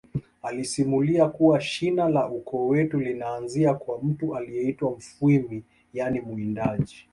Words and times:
alisimulia 0.41 1.27
kuwa 1.29 1.61
shina 1.61 2.09
la 2.09 2.29
ukoo 2.29 2.67
wetu 2.67 2.99
linaanzia 2.99 3.73
kwa 3.73 4.01
mtu 4.03 4.35
aliyeitwa 4.35 4.91
mufwimi 4.91 5.63
yaani 5.93 6.19
mwindaji 6.21 7.07